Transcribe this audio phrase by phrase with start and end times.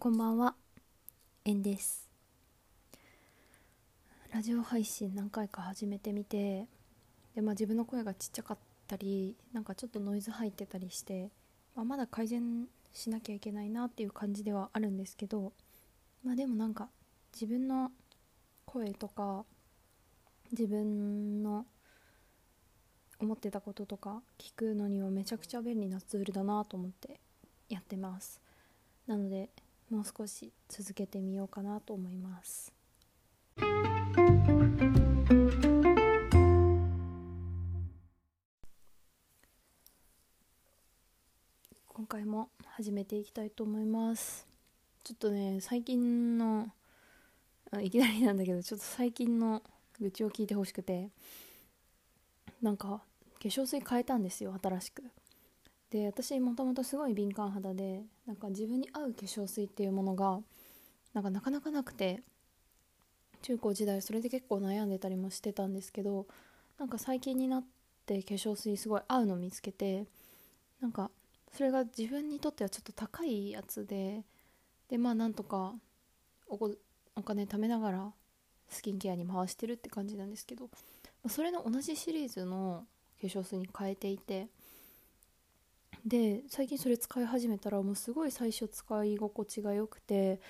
[0.00, 0.54] こんばんは、
[1.44, 2.08] えんです。
[4.32, 6.68] ラジオ配信何回か始めてみて、
[7.34, 11.32] でまあ、自分の声がちっちゃかったり、なんかちょっとノイズ入ってたりして、
[11.74, 15.52] まあ、まだ改善しなきゃいけないなっていう感じではあるんですけど、
[16.24, 16.90] まあでもなんか
[17.34, 17.90] 自分の
[18.66, 19.44] 声とか、
[20.52, 21.66] 自分の
[23.18, 27.18] 思ってたこととか聞くのにはめちゃくちゃ便利なツールだなと思って
[27.68, 28.40] やってます。
[29.08, 29.50] なので
[29.90, 32.72] もう少し続けてみようかなと思います。
[41.86, 44.46] 今回も始めていきたいと思います。
[45.04, 46.68] ちょっとね最近の
[47.80, 49.62] いきなりなんだけどちょっと最近の
[50.00, 51.10] 愚痴を聞いてほしくて。
[52.60, 55.04] なんか化粧水変えたんですよ新しく。
[55.90, 60.40] で私もともとすごい敏感肌でなんか自分に合う化粧水っていうものが
[61.14, 62.22] なんかなかなかなくて
[63.42, 66.26] 中高時代それで結構悩んでたりもしてたんですけど
[66.78, 67.64] なんか最近になっ
[68.06, 70.04] て化粧水すごい合うの見つけて
[70.80, 71.10] なんか
[71.56, 74.22] それが自分にとってはちょっと高いやつで
[74.88, 75.74] でまあなんとか
[76.48, 76.70] お
[77.16, 78.12] お金貯めながら
[78.68, 80.68] スキンケアに回してるって感じなんですけど
[81.28, 82.84] それの同じシリーズの
[83.20, 84.48] 化粧水に変えていて
[86.08, 90.40] で最近それ使い始めたらもうすごい最初使い心地が良くて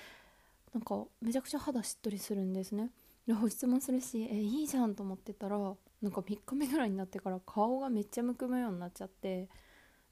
[0.73, 2.89] なんかめちゃくちゃ肌しっとりするんですね。
[3.27, 5.57] で保湿もするしえいいじゃんと思ってたら
[6.01, 9.49] なんか3日目ぐらいになってから顔がめっちゃむくむようになっちゃって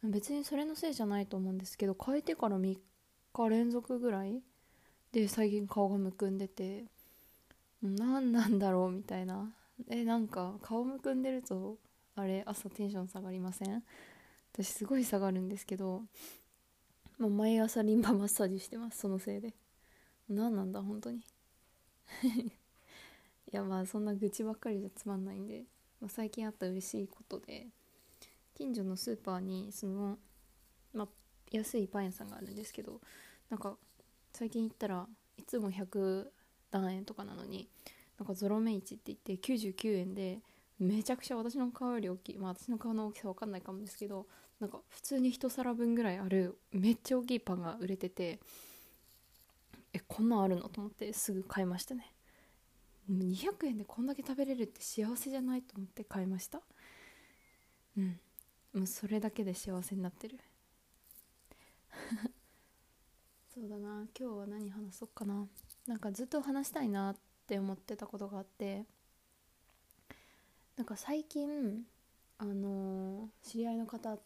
[0.03, 2.77] 別にそれのせいじゃないと思うんですけど変えてから3
[3.33, 4.41] 日連続ぐらい
[5.13, 6.85] で最近顔がむくんでて
[7.81, 9.51] 何なんだろうみたいな。
[9.89, 11.77] えなんか顔むくんでると
[12.15, 13.83] あれ朝テンション下がりません？
[14.57, 16.03] 私すごい下がるんですけど
[17.19, 19.53] もう毎朝リンパマッサージしてますそのせいで。
[20.29, 21.19] 何なんだ本当に。
[22.21, 22.51] い
[23.51, 25.65] やまあそんな愚痴ばっかりじゃつまんないんで、
[25.99, 27.69] まあ、最近あった嬉しいことで
[28.53, 30.19] 近所のスーパーにその、
[30.93, 31.07] まあ、
[31.51, 33.01] 安いパン屋さんがあるんですけど
[33.49, 33.77] なんか
[34.33, 36.29] 最近行ったらいつも100
[36.71, 37.69] 何円とかなのに
[38.17, 40.41] なんかゾロ目市って言って99円で
[40.79, 44.27] めちゃくちゃ私の顔より大きいまあ私の顔の大きさわかんないかもですけど
[44.59, 48.39] なんか普通に一皿分ぐらいあるめっちゃ大きいパンが売れてて
[49.93, 50.67] えこんなんあるの？
[50.69, 52.11] と思ってすぐ買いましたね。
[53.09, 55.61] 200円でこんだけ食べれるって幸せじゃない？
[55.61, 56.61] と思って買いました。
[57.97, 58.19] うん。
[58.73, 60.39] もうそれだけで幸せになってる。
[63.53, 64.07] そうだな。
[64.19, 65.47] 今日は何話そうかな。
[65.87, 67.15] なんかずっと話したいなっ
[67.47, 68.85] て思ってたことがあって
[70.75, 71.85] なんか最近
[72.37, 74.19] あのー知り合いの方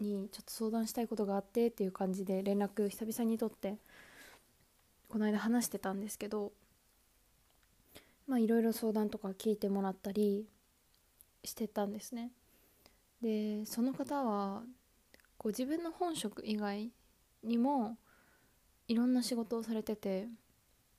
[0.00, 3.76] にちょっと相談したいことがあってっていう感じで連絡久々に取って
[5.08, 6.52] この間話してたんですけど
[8.26, 10.46] まあいろいろ相談とか聞いてもらったり
[11.44, 12.30] してたんですね。
[13.22, 14.62] でその方は
[15.38, 16.90] こう自分の本職以外
[17.42, 17.96] にも
[18.86, 20.28] いろんな仕事をされてて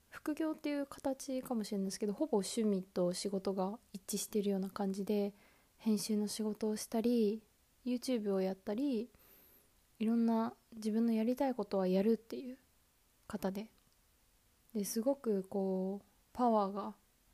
[0.09, 5.33] 副業っていう形かもしれないですけどほぼ趣味と仕事が一致してるような感じで
[5.77, 7.41] 編集の仕事をしたり
[7.85, 9.09] YouTube をやったり
[9.99, 12.57] いろんな自分のやりたいことはやるっていう
[13.27, 13.67] 方で
[14.73, 16.93] ですごくこうパワーが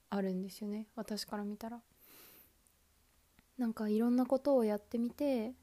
[0.09, 0.87] あるんですよね。
[0.95, 1.81] 私から見たら。
[3.57, 5.53] なんかいろんなことをやってみて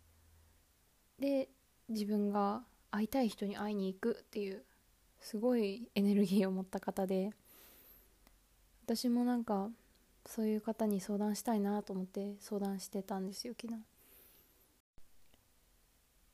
[1.19, 1.49] で
[1.89, 4.65] 自分が会いたい人に会いに行くっていう
[5.21, 7.31] すごいエネルギーを持った方で
[8.87, 9.71] 私もなんか
[10.27, 13.92] そういう方に相談したいなと思って相談してたんですよ昨日。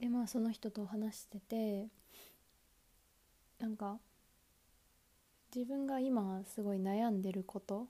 [0.00, 1.88] でまあその人と話してて
[3.58, 3.98] なんか
[5.54, 7.86] 自分が今すごい悩んでること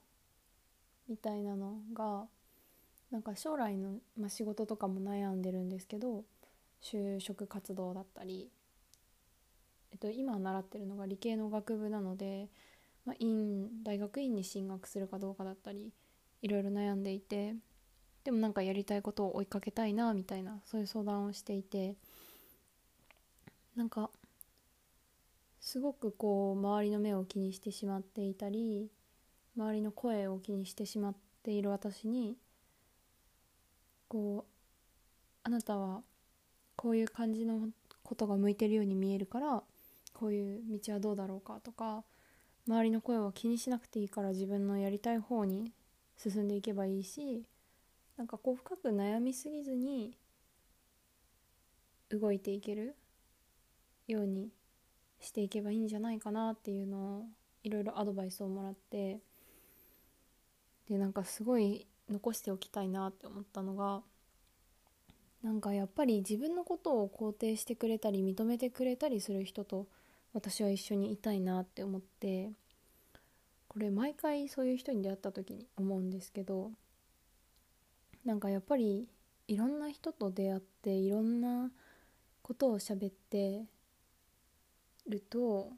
[1.09, 2.27] みたいなのが
[3.11, 6.25] なんか将来の、まあ、仕事とかも悩んでるんですけど
[6.83, 8.51] 就職活動だったり
[9.91, 12.49] えっと、今習ってるのが理系の学部なので、
[13.05, 15.93] まあ、院大学院に進学するかどうかだったり
[16.43, 17.55] いろいろ悩んでいて
[18.25, 21.97] でもなんかやりたいことを追いかけたいなみたいなそういう相談をしていて
[23.77, 24.11] なんか
[25.61, 28.91] すごくこう周りの目を気にしてしまっていたり
[29.57, 32.37] 周りの声を気にしてしまっている私に
[34.09, 34.51] こう
[35.45, 36.03] あなたは
[36.77, 37.69] こういう感じの
[38.03, 39.63] ことが向いてるように見えるから
[40.15, 42.05] こういう道はどうだろうかとか
[42.67, 45.73] 周りの声は気にしなくていいから自分のやりたい方に
[46.17, 47.45] 進んでいけばいいし
[48.19, 50.19] なんかこう深く悩みすぎずに
[52.11, 52.97] 動いていける
[54.09, 54.51] ように
[55.21, 57.25] していけばいいんじゃないかなっていうのを
[57.63, 59.21] いろいろアドバイスをもらって
[60.89, 64.03] でなんかすごい残しておきたいなって思ったのが
[65.43, 69.87] なんかやっぱり自分のことを肯定してくれたり認めてくれたりする人と
[70.33, 72.51] 私は一緒にいたいなって思って
[73.69, 76.73] これ毎回そういう人に出会った時に思うんですけど
[78.25, 79.09] なんかやっぱり
[79.47, 81.71] いろんな人と出会っていろんな
[82.43, 83.65] ことを喋って
[85.07, 85.73] ると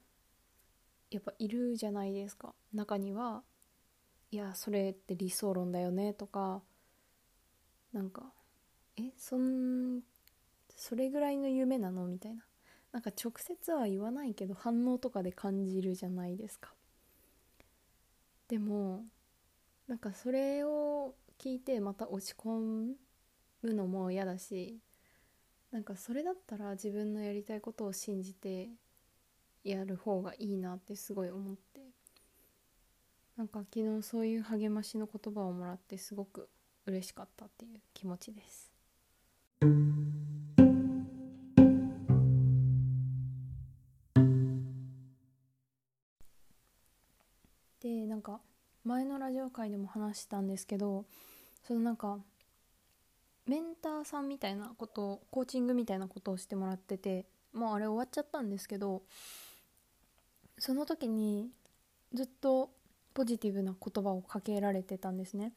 [1.11, 2.55] やっぱいるじゃないですか。
[2.73, 3.43] 中には
[4.31, 6.63] いやそれって理想論だよねとか
[7.93, 8.23] なんか
[8.97, 10.01] えそん
[10.77, 12.07] それぐらいの夢なの？
[12.07, 12.45] みたいな。
[12.93, 16.73] なんか直接は言わないけど反応とかで感じるじゃないですか。
[18.49, 19.05] でも
[19.87, 22.97] なんかそれを聞いてまた落ち込
[23.63, 24.79] むのも嫌だし
[25.73, 28.69] なんかそれだったら自分のやりたいことを信じて
[29.65, 31.81] やる方がいいなってすごい思って
[33.39, 36.51] なんか昨日そういう励ましの言葉をもらってすごく
[36.85, 38.71] 嬉しかったっていう気持ちです。
[47.81, 48.41] でなんか
[48.85, 51.05] 前のラジオ回でも話したんですけど
[51.67, 52.19] そのなんか
[53.47, 59.03] メンターさんみたいなことをコーチングみたいなことをしてもらっててもうあれ終わっちゃったんですけど
[60.59, 61.49] その時に
[62.15, 62.71] ずっと
[63.13, 65.53] ポジティブな言葉をかけられてたんですね。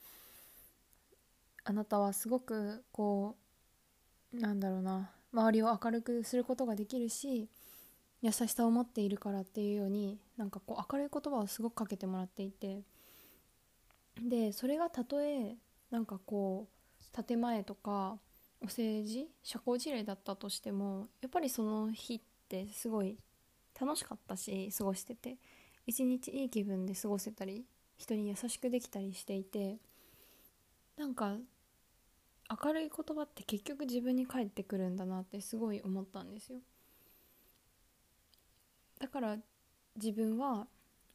[1.66, 3.36] あなたはすごくこ
[4.34, 7.48] うなんだろうな周りを明るくすることができるし
[8.22, 12.82] 優しさを持っているからっていうようになんかこう明るい言葉をすごくかけてもらっていて
[14.22, 15.56] でそれがたとえ
[15.92, 18.18] なんかこう建前とか
[18.62, 23.18] お政治社交辞令だったとしてもやっぱりその日ってすごい
[23.80, 25.38] 楽しかったし過ごしてて
[25.86, 27.66] 一日いい気分で過ごせたり
[27.98, 29.78] 人に優しくできたりしていて
[30.98, 31.38] なんか
[32.64, 36.60] 明るい言葉って結局自分に返ってくるんだなってすごい思ったんですよ。
[39.00, 39.38] だから
[39.96, 40.68] 自分は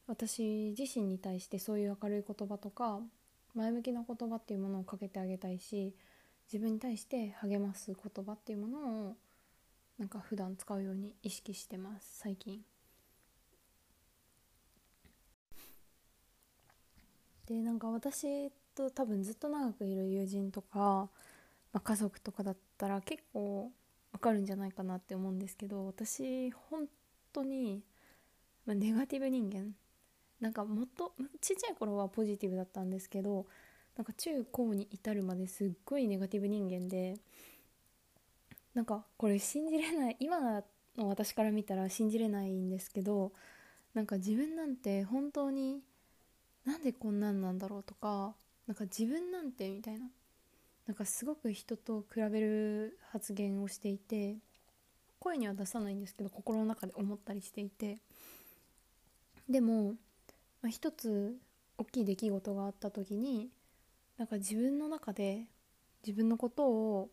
[0.09, 2.99] 私自身に対してそういう明るい言葉とか
[3.53, 5.93] 前向きな言葉っていうものをかけてあげたいし
[6.51, 8.79] 自分に対して励ます言葉っていうもの
[9.09, 9.15] を
[9.99, 12.59] なんか普段使うように意識してます最近。
[17.45, 21.09] でなんか私と多分ずっと長くいる友人とか、ま
[21.73, 23.71] あ、家族とかだったら結構
[24.11, 26.87] わかるんじゃないかなって思うんですけど私本
[27.31, 27.83] 当に、
[28.65, 29.75] まあ、ネガティブ人間
[30.41, 33.45] なんかもっとちっちゃい頃はポジティブだったんですけど
[33.97, 37.17] なんか中高に至るまですっごいネガティブ人間で
[38.73, 40.63] なんかこれ信じれない今
[40.97, 43.33] の私から見たら信じれないんですけど
[43.93, 45.81] なんか自分なんて本当に
[46.65, 48.33] なんでこんなんなんだろうとか
[48.67, 50.05] なんか自分なんてみたいな
[50.87, 54.37] なんかすごく人と比べる発言をしていて
[55.19, 57.97] 声には出さないんですけど心の中で思ったりしていて。
[59.49, 59.95] でも、
[60.61, 61.37] まあ、一つ
[61.77, 63.49] 大きい出来事があった時に
[64.17, 65.45] なんか自分の中で
[66.05, 67.09] 自分のことを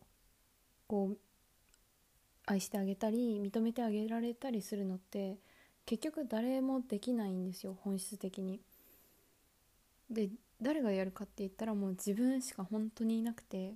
[0.87, 1.17] こう
[2.45, 5.37] 愛してあげたり認めてあげられたりするのって
[5.85, 8.61] 結局誰もできないんですよ本質的に。
[10.09, 10.29] で
[10.61, 13.75] 誰がやるかって言ったらもう自分しか本当にいなくて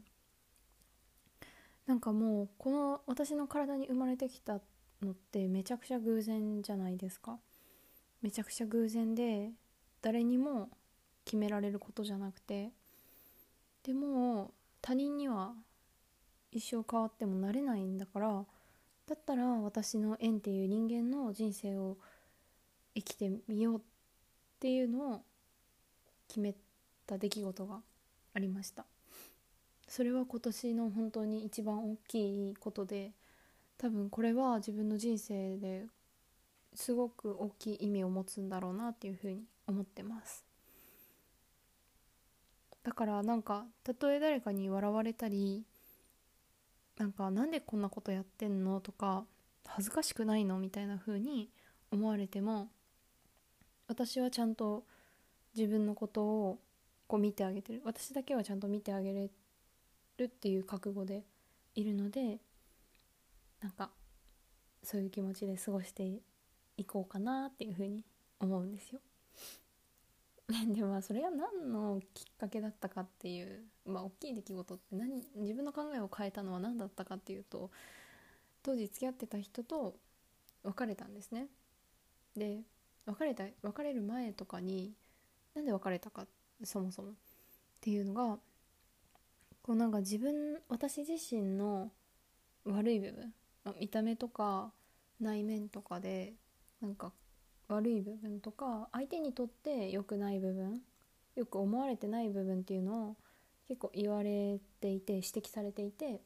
[1.86, 4.62] なんかもうこの私の体に生まれてきた
[5.02, 7.38] のってめちゃくちゃ偶然じゃないですか
[8.22, 9.52] めちゃくちゃ偶然で
[10.02, 10.70] 誰にも
[11.26, 12.72] 決められることじゃなくて
[13.84, 15.54] でも他人には
[16.52, 18.46] 一生変わってもなれないんだから
[19.08, 21.98] だったら私の縁っていう人間の人生を
[22.96, 23.82] 生きてみようっ
[24.60, 25.22] ていうのを
[26.28, 26.54] 決め
[27.06, 27.80] た出来事が
[28.34, 28.86] ありました。
[29.88, 33.12] それは今年の本当に一番大きいことで
[33.78, 35.86] 多分これは自分の人生で
[36.74, 40.46] すごく大きい意味を持つんだろうなっていうふうに思ってます。
[42.84, 45.64] だからなんかたとえ誰かに笑われたり
[46.98, 48.80] なんかなんでこんなことやってんの？
[48.82, 49.26] とか
[49.68, 50.58] 恥ずかしくないの？
[50.60, 51.50] みたいな風に
[51.92, 52.70] 思われても
[53.88, 54.84] 私はちゃんと
[55.56, 56.60] 自分のことを
[57.08, 57.82] こう見てあげてる。
[57.86, 59.30] 私だけはちゃんと見てあげれ
[60.18, 61.24] るっていう覚悟で
[61.76, 62.40] いるので
[63.62, 63.92] なんか
[64.84, 66.04] そういう気持ちで過ごして
[66.78, 68.04] いこうかなっていうふうに
[68.40, 69.00] 思うんですよ。
[70.74, 77.72] でもそれは何のきっかけだったかっていうまあ大きい出来事って何自分の考えを変えたのは何だったかっていうと
[78.64, 79.96] 当時付き合ってた人と
[80.64, 81.48] 別れたんですね。
[82.36, 82.64] で
[83.06, 84.94] 別れた別れる前とかに
[85.54, 86.28] なんで別れたか
[86.64, 87.14] そもそもっ
[87.82, 88.40] ていうのが
[89.64, 91.92] こうなんか自分私自身の
[92.66, 93.34] 悪い部分
[93.80, 94.72] 見た目とか
[95.20, 96.34] 内面とかで
[96.82, 97.12] なんか
[97.72, 100.82] 悪い部分とか相手にとって良くない部分
[101.36, 103.16] よく思われてない部分っていうのを
[103.68, 106.22] 結構言われていて指摘されていて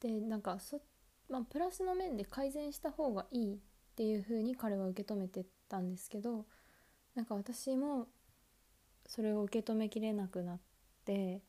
[0.00, 0.80] でなんかそ、
[1.28, 3.58] まあ、プラスの面で改善した方がいいっ
[3.96, 6.44] ていう風に彼は受け止めてたんですけど
[7.14, 8.08] なんか私も
[9.06, 10.58] それを受け止めきれなくなっ
[11.04, 11.40] て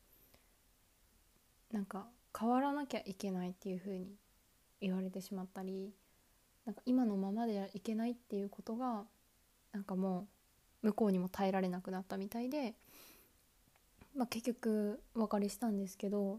[1.70, 2.06] なんか
[2.38, 4.14] 変わらなきゃいけないっていう風に
[4.80, 5.92] 言われてしまったり
[6.66, 9.04] なんか今のままではいけないっていうことが
[9.72, 10.26] なんかも
[10.82, 12.74] う向こうにも耐えられなくなったみたいで、
[14.16, 16.38] まあ、結局お別れしたんですけど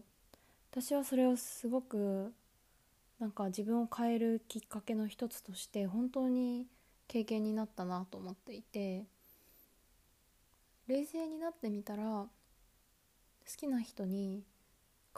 [0.70, 2.32] 私はそれをすごく
[3.18, 6.66] なんか自分を変えるきっかけの一つとして本当に
[7.06, 9.04] 経験になったなと思っていて
[10.86, 12.28] 冷静になってみたら好
[13.56, 14.42] きな人に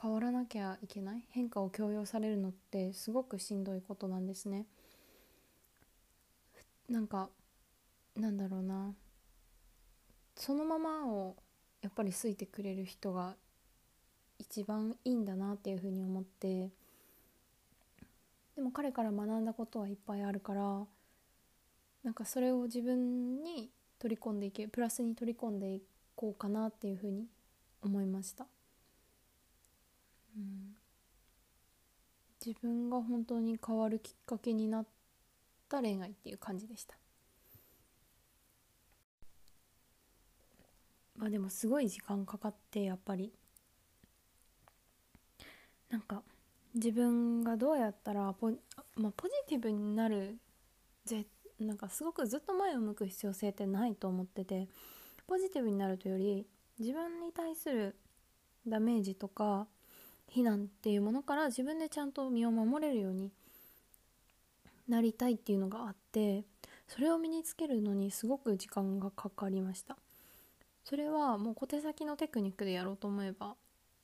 [0.00, 4.66] 変わらなきゃいけない変化を強要されるのってすごくしんどいことなんですね。
[6.88, 7.28] なんか
[8.16, 8.94] なんだろうな。
[10.36, 11.34] そのままを
[11.80, 13.36] やっぱり好いてくれる人が
[14.38, 16.70] 一番いいんだなっていうふうに思って
[18.54, 20.84] でも彼から学んだことはいっぱいあるから
[22.04, 25.82] なんかそれを自分に取り込んでいけプラスに取り込んでい
[26.14, 27.26] こうかなっていうふうに
[27.82, 28.46] 思いました、
[30.36, 30.76] うん、
[32.44, 34.86] 自分が本当に変わるきっかけになっ
[35.68, 36.96] た恋愛っていう感じでした。
[41.16, 43.32] まあでもすごい時間かかってやっぱり。
[45.88, 46.22] なんか
[46.74, 48.50] 自分がどうやったらポ,、
[48.96, 50.36] まあ、ポジティブになる
[51.04, 51.26] ぜ
[51.60, 54.68] なんかすごくずっと前を向く必要性ってないと思ってて
[55.26, 56.46] ポジティブになるというより
[56.78, 57.96] 自分に対する
[58.66, 59.66] ダメージとか
[60.28, 63.32] 非難っていうものから自分でちゃんと身を守れるように
[64.88, 66.44] なりたいっていうのがあって
[66.86, 69.96] それを身につけるのにすごく時間がかかりました。
[70.84, 73.56] それはもう小手先のテクニックでやろうと思えば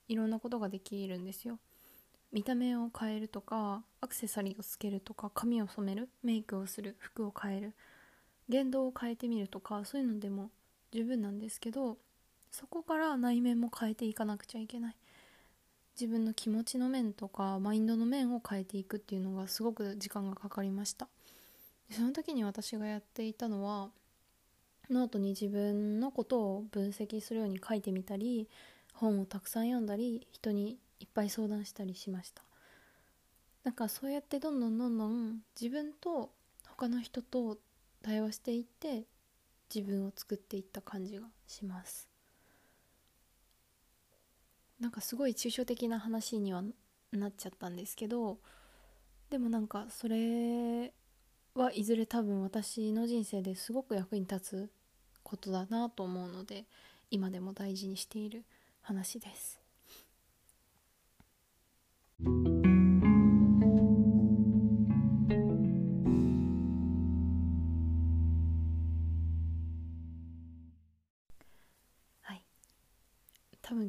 [0.08, 1.58] いろんなことができるんですよ。
[2.32, 7.74] 見た目を変えるとかアクセサリーをつけるとか髪を染めるメイクをする服を変える
[8.48, 10.50] 言動を変えてみるとかそういうのでも
[10.92, 11.98] 十分なんですけど
[12.50, 14.96] そこから内面も変えていかなくちゃいけない。
[15.94, 21.08] 自分の気持ちの面とかマインドの面を変えていくっていうのがすごく時間がかかりました。
[21.90, 23.90] その時に私がやっていたのは
[24.90, 28.48] ノートに自分のことを分析するように書いてみたり
[28.94, 32.42] 本をたくさん読んだり人にいっぱい相談したりしました。
[33.64, 36.32] なんかそうやってどんどんどんどん自分と
[36.66, 37.58] 他の人と
[38.02, 39.04] 対話していって
[39.72, 42.11] 自分を作っていった感じがします。
[44.82, 46.64] なんかすごい抽象的な話には
[47.12, 48.38] なっちゃったんですけど
[49.30, 50.92] でもなんかそれ
[51.54, 54.70] はいずれ多分私の人生ですごく役に立つ
[55.22, 56.64] ことだなと思うので
[57.12, 58.42] 今でも大事にしている
[58.80, 59.60] 話です。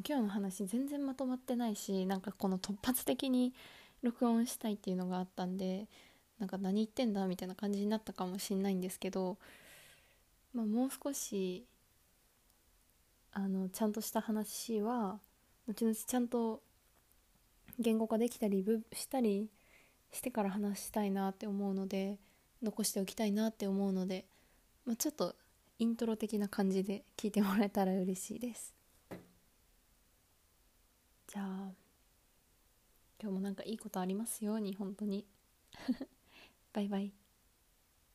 [0.06, 3.54] 今日の話全然まとまってないしなんかこの突発的に
[4.02, 5.86] 録音したいっていうのがあったんで
[6.38, 9.38] なんか何言ってんだみたいな感じになったかもしんないんですけど、
[10.52, 11.64] まあ、もう少し
[13.32, 15.18] あのちゃんとした話は
[15.66, 16.62] 後々ちゃんと
[17.78, 19.48] 言語化できたりしたり
[20.12, 22.18] してから話したいなって思うので
[22.62, 24.26] 残しておきたいなって思うので、
[24.84, 25.34] まあ、ちょっと
[25.78, 28.83] イントロ的な感じで聞いてもらえたら嬉しいです。
[31.34, 31.46] じゃあ
[33.20, 35.26] 今日もなんかいいことありますように本当に。
[36.72, 37.23] バイバイ。